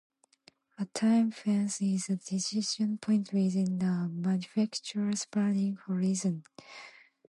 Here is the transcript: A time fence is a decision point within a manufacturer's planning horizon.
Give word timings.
A 0.79 0.85
time 0.95 1.29
fence 1.29 1.79
is 1.79 2.09
a 2.09 2.15
decision 2.15 2.97
point 2.97 3.31
within 3.31 3.79
a 3.83 4.09
manufacturer's 4.09 5.27
planning 5.27 5.77
horizon. 5.85 6.43